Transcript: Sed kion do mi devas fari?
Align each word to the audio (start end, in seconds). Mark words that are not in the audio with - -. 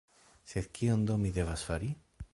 Sed 0.53 0.69
kion 0.79 1.05
do 1.11 1.19
mi 1.25 1.33
devas 1.39 1.69
fari? 1.69 1.95